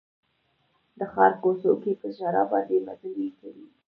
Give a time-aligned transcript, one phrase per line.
[0.97, 3.67] د ښار کوڅو کې په ژړا باندې مزلې کوي